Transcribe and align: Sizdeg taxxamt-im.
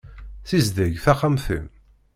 Sizdeg 0.49 0.93
taxxamt-im. 1.03 1.65